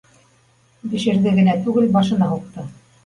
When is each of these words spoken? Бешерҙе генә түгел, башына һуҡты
Бешерҙе 0.95 1.33
генә 1.41 1.55
түгел, 1.67 1.89
башына 1.99 2.31
һуҡты 2.33 2.65